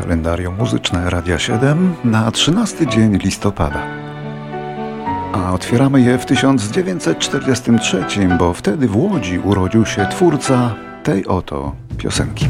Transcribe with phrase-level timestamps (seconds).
[0.00, 3.82] Kalendarium muzyczne Radia 7 na 13 dzień listopada.
[5.32, 8.04] A otwieramy je w 1943,
[8.38, 12.48] bo wtedy w Łodzi urodził się twórca tej oto piosenki.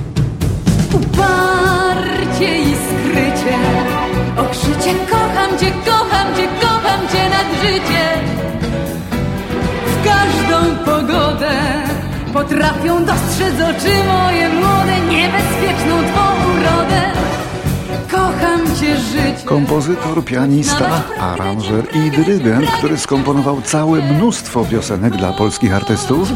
[0.93, 3.57] Uparcie i skrycie,
[4.37, 8.05] okrzycie kocham cię, kocham cię, kocham cię nad życie.
[9.87, 11.51] W każdą pogodę
[12.33, 14.70] potrafią dostrzec oczy moje młode,
[19.45, 26.29] Kompozytor, pianista, aranżer i dyrygent, który skomponował całe mnóstwo piosenek dla polskich artystów,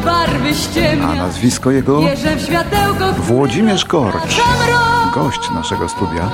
[1.02, 2.00] a nazwisko jego?
[3.18, 4.40] Włodzimierz Korcz,
[5.14, 6.30] gość naszego studia.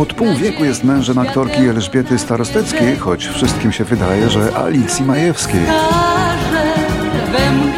[0.00, 5.60] Od pół wieku jest mężem aktorki Elżbiety Starosteckiej, choć wszystkim się wydaje, że Alicji Majewskiej.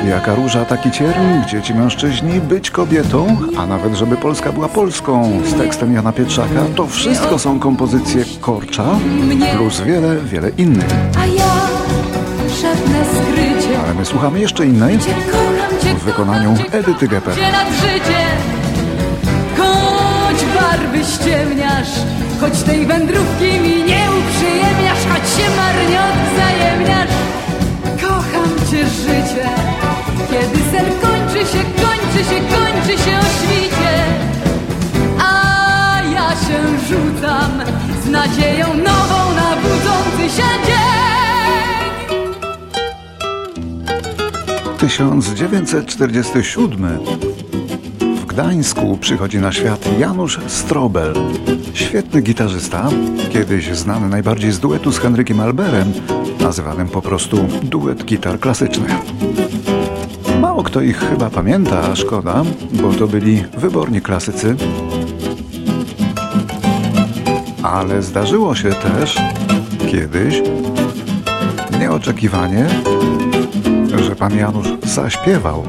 [0.09, 5.40] Jaka róża, taki cierń, gdzie ci mężczyźni być kobietą, a nawet żeby Polska była Polską.
[5.45, 8.85] Z tekstem Jana Pietrzaka, to wszystko są kompozycje Korcza,
[9.57, 10.95] plus wiele, wiele innych.
[11.23, 11.52] A ja
[12.48, 13.80] szepnę skrycie.
[13.85, 14.98] Ale my słuchamy jeszcze innej.
[15.98, 18.26] W wykonaniu Edyty życie.
[19.59, 21.88] Choć barwy ściemniasz
[22.41, 27.10] Choć tej wędrówki mi nie uprzyjemniasz Choć się marnie odwzajemniasz
[28.02, 29.66] Kocham cię życie
[32.29, 34.05] się, kończy się o świcie
[35.21, 37.51] A ja się rzucam
[38.05, 40.97] z nadzieją nową na budzący się dzień
[44.79, 46.99] 1947
[48.01, 51.15] w Gdańsku przychodzi na świat Janusz Strobel.
[51.74, 52.88] Świetny gitarzysta,
[53.32, 55.93] kiedyś znany najbardziej z duetu z Henrykiem Alberem,
[56.41, 58.91] nazywanym po prostu duet gitar klasycznych.
[60.57, 64.56] Mało kto ich chyba pamięta, a szkoda, bo to byli wyborni klasycy.
[67.62, 69.16] Ale zdarzyło się też
[69.91, 70.42] kiedyś,
[71.81, 72.66] nieoczekiwanie,
[74.04, 75.62] że pan Janusz zaśpiewał,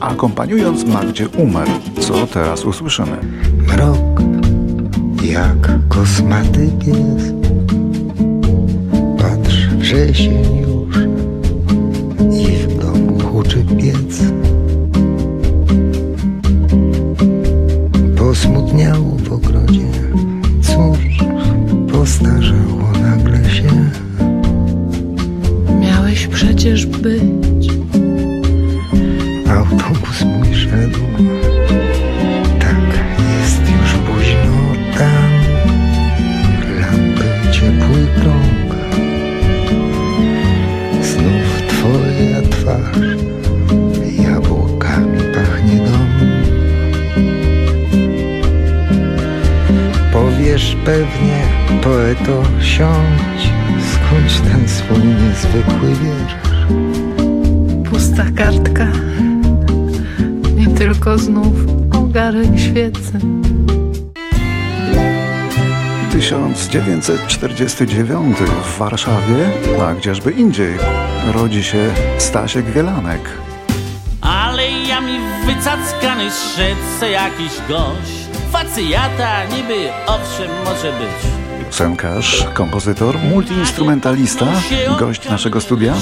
[0.00, 1.68] akompaniując Magdzie Umer,
[2.00, 3.16] co teraz usłyszymy.
[3.68, 4.22] Mrok
[5.22, 7.32] jak kosmaty pies
[9.18, 10.71] Patrz, wrzesień
[13.82, 14.31] 点赞。
[50.84, 51.42] Pewnie,
[51.82, 53.52] poeto, siądź
[53.92, 56.34] Skończ ten swój niezwykły wiersz
[57.90, 58.86] Pusta kartka.
[60.58, 61.54] I tylko znów
[61.92, 63.18] ogarek świecy.
[66.12, 69.50] 1949 w Warszawie,
[69.88, 70.74] a gdzieżby indziej,
[71.34, 73.20] rodzi się Stasiek Wielanek.
[74.20, 78.21] Ale ja mi wycackany szedł se jakiś gość
[78.52, 81.32] Facjata niby owszem może być
[81.70, 84.46] Piosenkarz, kompozytor, multiinstrumentalista,
[84.98, 85.94] gość naszego studia,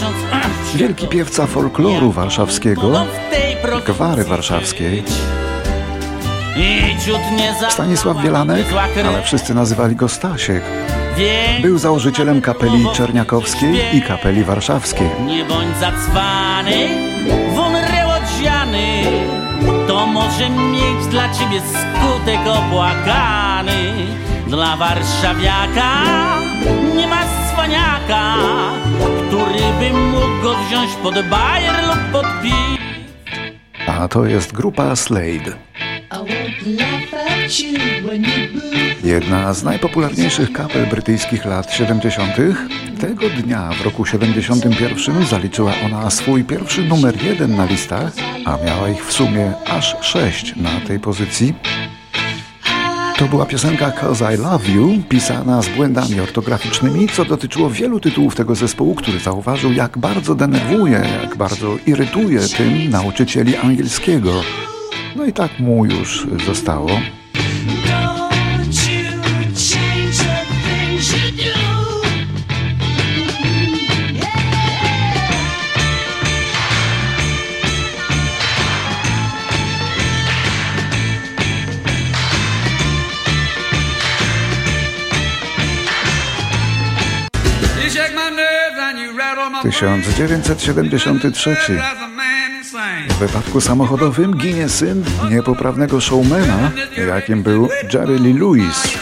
[0.75, 3.07] wielki piewca folkloru warszawskiego,
[3.87, 5.05] gwary warszawskiej.
[7.69, 10.63] Stanisław krew, ale wszyscy nazywali go Stasiek.
[11.63, 15.09] Był założycielem kapeli czerniakowskiej i kapeli warszawskiej.
[15.27, 16.89] Nie bądź zacwany,
[20.01, 23.93] To może mieć dla ciebie skutek opłakany
[24.47, 26.05] Dla warszawiaka
[26.97, 28.35] nie ma cwaniaka
[29.29, 32.53] Który by mógł go wziąć pod bajer lub pod pi
[33.87, 35.70] A to jest grupa Slade.
[39.05, 42.37] Jedna z najpopularniejszych kapel brytyjskich lat 70.
[43.01, 48.13] Tego dnia w roku 71 zaliczyła ona swój pierwszy numer jeden na listach,
[48.45, 51.55] a miała ich w sumie aż sześć na tej pozycji.
[53.19, 58.35] To była piosenka Cause I Love You, pisana z błędami ortograficznymi, co dotyczyło wielu tytułów
[58.37, 64.43] tego zespołu, który zauważył, jak bardzo denerwuje, jak bardzo irytuje tym nauczycieli angielskiego.
[65.17, 66.91] No i tak mu już zostało.
[89.63, 91.73] Tysiąc dziewięćset siedemdziesiąty trzeci
[93.21, 96.71] wypadku samochodowym ginie syn niepoprawnego showmana,
[97.09, 98.99] jakim był Jerry Lee Lewis.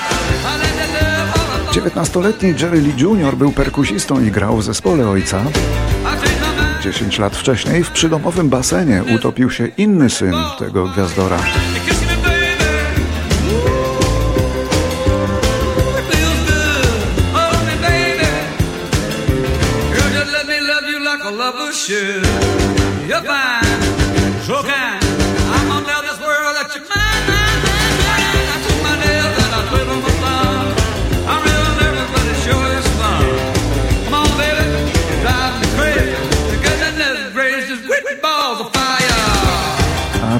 [1.72, 3.36] 19-letni Jerry Lee Jr.
[3.36, 5.44] był perkusistą i grał w zespole ojca.
[6.82, 11.38] 10 lat wcześniej w przydomowym basenie utopił się inny syn tego gwiazdora.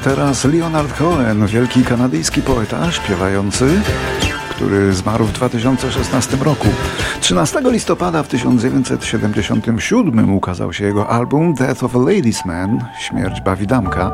[0.09, 3.81] Teraz Leonard Cohen, wielki kanadyjski poeta, śpiewający,
[4.51, 6.69] który zmarł w 2016 roku.
[7.21, 14.13] 13 listopada w 1977 ukazał się jego album Death of a Ladies Man, Śmierć Bawidamka.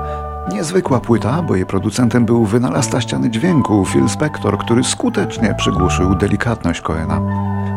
[0.52, 6.80] Niezwykła płyta, bo jej producentem był wynalazca ściany dźwięku Phil Spector, który skutecznie przygłuszył delikatność
[6.80, 7.20] Coena.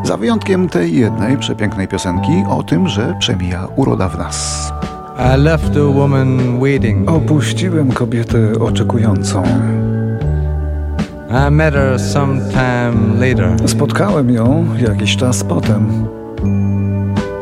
[0.04, 4.72] Za wyjątkiem tej jednej przepięknej piosenki o tym, że przemija uroda w nas.
[5.18, 7.10] I left a woman waiting.
[7.10, 9.42] Opuściłem kobietę oczekującą.
[11.30, 13.68] I met her sometime later.
[13.68, 16.06] Spotkałem ją jakiś czas potem.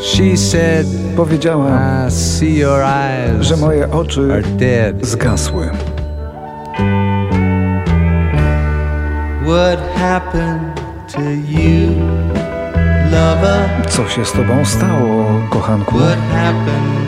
[0.00, 0.87] She said,
[1.17, 1.69] Powiedziała,
[2.08, 5.06] I see your eyes że moje oczy are dead.
[5.06, 5.69] zgasły.
[9.43, 10.81] What happened
[11.12, 11.90] to you,
[13.12, 13.87] lover?
[13.88, 15.94] Co się z tobą stało, kochanku?
[15.99, 17.05] What happened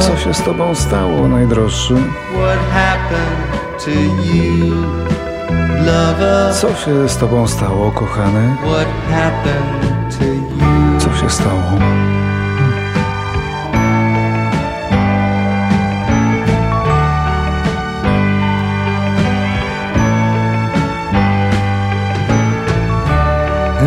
[0.00, 1.94] Co się z tobą stało, najdroższy?
[6.60, 8.56] Co się z tobą stało, kochany?
[10.98, 11.62] Co się stało?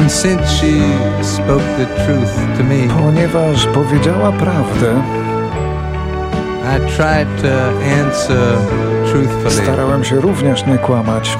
[0.10, 0.82] Since she
[1.24, 5.02] spoke the truth to me, Ponieważ powiedziała prawdę,
[6.64, 7.70] I tried to
[8.04, 8.58] answer
[9.12, 9.64] truthfully.
[9.64, 11.38] starałem się również nie kłamać.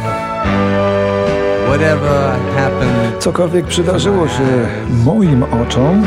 [1.68, 4.68] Whatever happened, Cokolwiek przydarzyło się
[5.06, 6.04] moim oczom,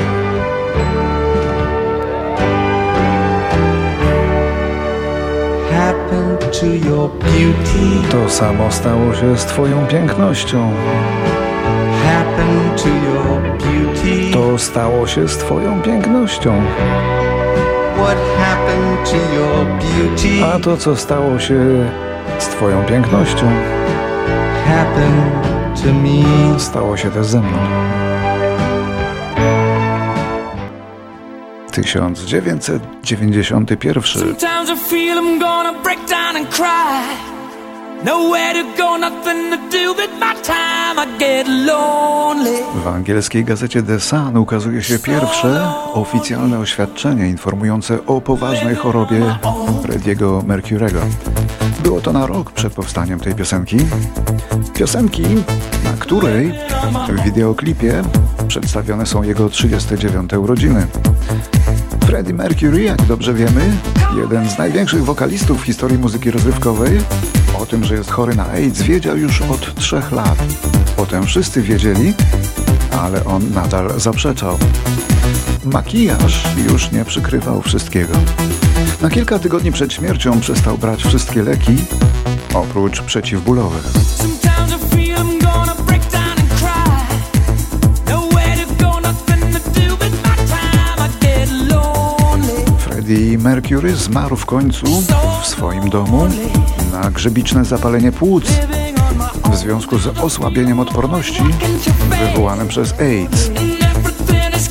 [8.11, 10.71] to samo stało się z twoją pięknością.
[12.49, 14.33] Happened to your beauty?
[14.33, 16.63] To stało się z twoją pięknością.
[17.97, 20.45] What happened to your beauty?
[20.55, 21.57] A to, co stało się
[22.39, 23.47] z twoją pięknością,
[24.67, 26.59] Happened to me?
[26.61, 27.59] stało się też ze mną.
[31.73, 34.35] 1991.
[42.85, 49.37] W angielskiej gazecie The Sun ukazuje się pierwsze oficjalne oświadczenie informujące o poważnej chorobie
[49.83, 51.01] Freddie'ego Mercurego.
[51.83, 53.77] Było to na rok przed powstaniem tej piosenki.
[54.75, 55.23] Piosenki,
[55.85, 56.53] na której
[57.09, 58.03] w wideoklipie
[58.49, 60.87] przedstawione są jego 39 urodziny.
[62.07, 63.77] Freddie Mercury, jak dobrze wiemy,
[64.17, 67.01] jeden z największych wokalistów w historii muzyki rozrywkowej,
[67.69, 70.39] tym, że jest chory na AIDS, wiedział już od trzech lat.
[70.97, 72.15] Potem wszyscy wiedzieli,
[73.01, 74.59] ale on nadal zaprzeczał.
[75.65, 78.15] Makijaż już nie przykrywał wszystkiego.
[79.03, 81.77] Na kilka tygodni przed śmiercią przestał brać wszystkie leki,
[82.55, 84.38] oprócz przeciwbólowych.
[93.09, 94.87] Freddie Mercury zmarł w końcu
[95.43, 96.29] w swoim domu
[96.93, 98.45] na grzybiczne zapalenie płuc
[99.53, 101.43] w związku z osłabieniem odporności
[102.09, 103.49] wywołanym przez AIDS.
[103.49, 104.69] And everything is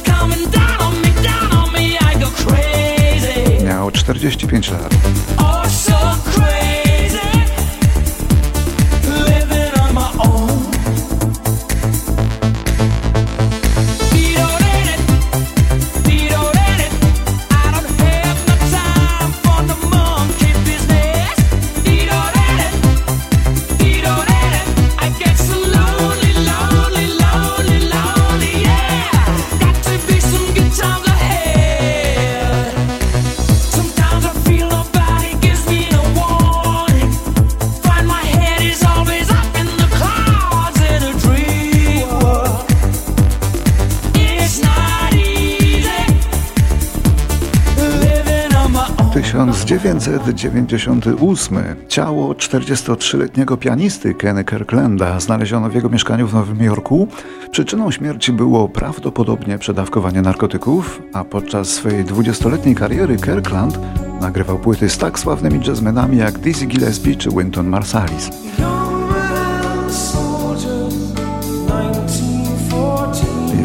[49.88, 57.08] 1998 ciało 43-letniego pianisty Kenny Kirklanda znaleziono w jego mieszkaniu w Nowym Jorku.
[57.52, 63.80] Przyczyną śmierci było prawdopodobnie przedawkowanie narkotyków, a podczas swojej 20-letniej kariery Kirkland
[64.22, 68.30] nagrywał płyty z tak sławnymi jazzmenami jak Dizzy Gillespie czy Wynton Marsalis.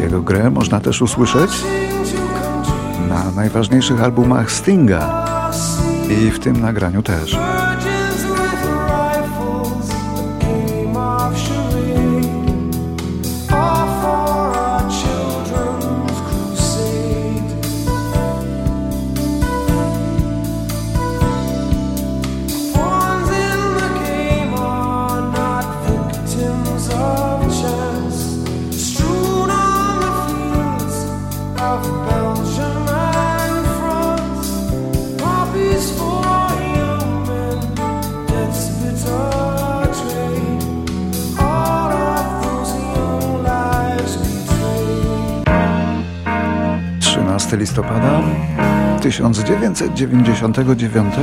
[0.01, 1.51] Jego grę można też usłyszeć
[3.09, 5.22] na najważniejszych albumach Stinga
[6.13, 7.37] i w tym nagraniu też.
[47.73, 48.21] Listopada
[49.01, 51.13] 1999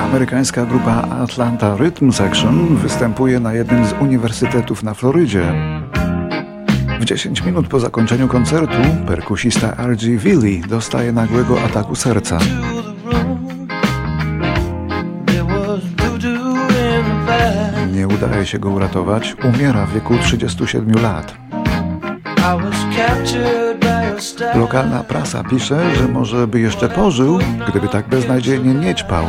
[0.00, 5.52] amerykańska grupa Atlanta Rhythm Section występuje na jednym z uniwersytetów na Florydzie.
[7.00, 10.16] W 10 minut po zakończeniu koncertu perkusista R.G.
[10.16, 12.38] Willie dostaje nagłego ataku serca.
[17.92, 21.34] Nie udaje się go uratować, umiera w wieku 37 lat.
[24.54, 27.38] Lokalna prasa pisze, że może by jeszcze pożył,
[27.68, 29.24] gdyby tak beznadziejnie nie ćpał.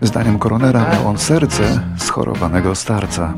[0.00, 3.34] Zdaniem koronera miał on serce schorowanego starca.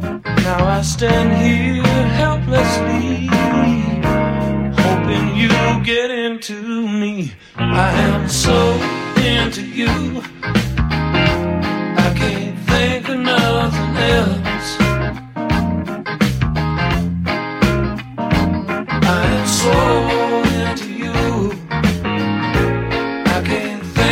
[11.98, 14.51] I can't think of nothing else.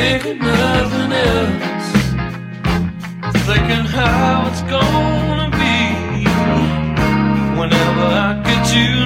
[0.00, 1.90] Can't think of nothing else.
[3.48, 5.78] Thinking how it's gonna be
[7.58, 8.99] whenever I get you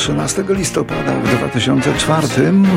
[0.00, 2.26] 13 listopada w 2004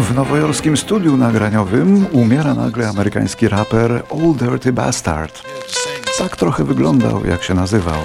[0.02, 5.42] w nowojorskim studiu nagraniowym umiera nagle amerykański raper Old Dirty Bastard.
[6.18, 8.00] Tak trochę wyglądał, jak się nazywał.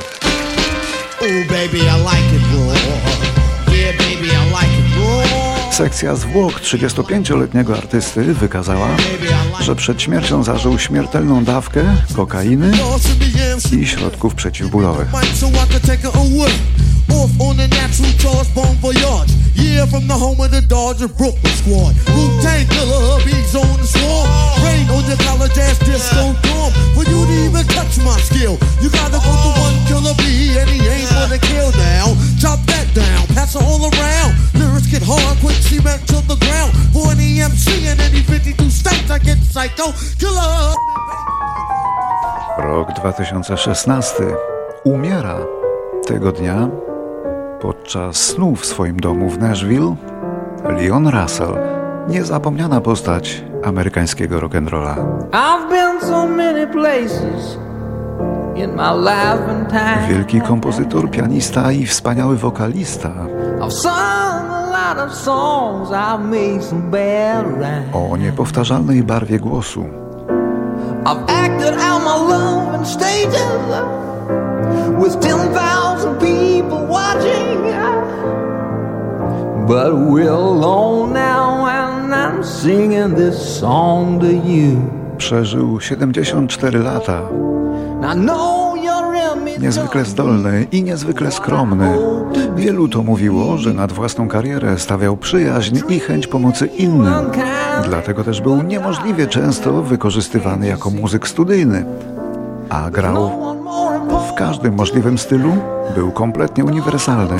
[5.79, 8.89] Sekcja zwłok 35-letniego artysty wykazała,
[9.61, 11.85] że przed śmiercią zażył śmiertelną dawkę
[12.17, 12.73] kokainy
[13.73, 15.09] i środków przeciwbólowych.
[20.99, 21.95] Dodger Brooklyn squad.
[22.11, 24.27] Wu Tang killer, hubby's on the swarm.
[24.67, 26.75] Rain on your college ass disco dorm.
[26.99, 30.67] For you to even touch my skill, you gotta go to one killer B, and
[30.67, 32.19] he ain't gonna kill now.
[32.43, 34.35] Chop that down, pass it all around.
[34.59, 36.75] Lyrics get hard, quick cement to the ground.
[36.91, 40.75] For any MC in any 52 states, I get psycho killer.
[42.59, 44.35] Rok 2016
[44.85, 45.39] umiera
[46.07, 46.69] tego dnia
[47.61, 50.08] podczas snu w swoim domu w Nashville
[50.65, 51.55] Leon Russell,
[52.09, 54.97] niezapomniana postać amerykańskiego rock'n'rolla.
[59.73, 60.09] And.
[60.09, 63.11] Wielki kompozytor, pianista i wspaniały wokalista.
[67.93, 69.85] O niepowtarzalnej barwie głosu.
[71.05, 73.49] I've acted out my love in stages
[74.99, 75.88] with 10,000 people
[79.69, 84.81] But we're alone now and I'm singing this song to you.
[85.19, 87.21] Przeżył 74 lata.
[89.61, 91.99] Niezwykle zdolny i niezwykle skromny.
[92.57, 97.31] Wielu to mówiło, że nad własną karierę stawiał przyjaźń i chęć pomocy innym.
[97.85, 101.85] Dlatego też był niemożliwie często wykorzystywany jako muzyk studyjny.
[102.69, 103.31] A grał
[104.29, 105.53] w każdym możliwym stylu,
[105.95, 107.37] był kompletnie uniwersalny,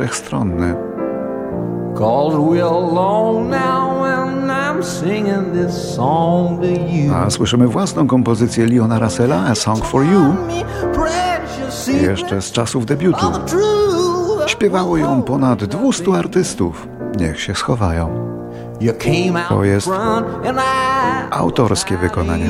[0.00, 0.74] wszechstronny.
[7.14, 10.34] A słyszymy własną kompozycję Leona Russella, A Song for You,
[12.02, 13.26] jeszcze z czasów debiutu.
[14.46, 16.88] Śpiewało ją ponad 200 artystów.
[17.18, 18.30] Niech się schowają.
[19.48, 19.90] To jest
[21.30, 22.46] autorskie wykonanie.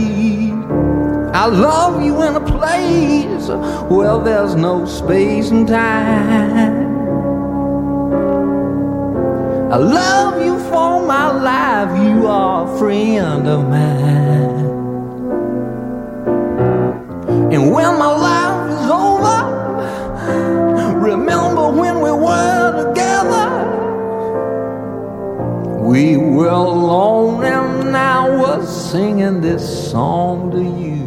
[1.32, 3.48] I love you in a place
[3.88, 6.89] where there's no space and time.
[9.72, 14.66] I love you for my life, you are a friend of mine.
[17.52, 19.42] And when my life is over,
[20.98, 23.46] remember when we were together.
[25.78, 29.62] We were alone and I was singing this
[29.92, 30.99] song to you.